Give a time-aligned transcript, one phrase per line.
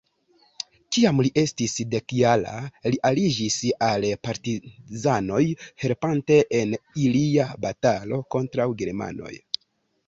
[0.95, 2.53] Kiam li estis dekjara,
[2.93, 3.59] li aliĝis
[3.89, 5.43] al partizanoj
[5.85, 6.75] helpante en
[7.07, 9.35] ilia batalo kontraŭ germanoj.